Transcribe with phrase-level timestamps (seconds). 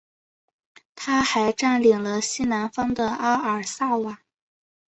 [0.95, 4.23] 他还占领了西南方的阿尔萨瓦。